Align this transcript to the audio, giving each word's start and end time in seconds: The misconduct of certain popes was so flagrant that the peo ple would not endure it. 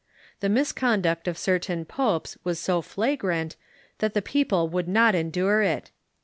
The 0.39 0.49
misconduct 0.49 1.27
of 1.27 1.37
certain 1.37 1.85
popes 1.85 2.35
was 2.43 2.57
so 2.57 2.81
flagrant 2.81 3.55
that 3.99 4.15
the 4.15 4.21
peo 4.23 4.45
ple 4.45 4.67
would 4.69 4.87
not 4.87 5.13
endure 5.13 5.61
it. 5.61 5.91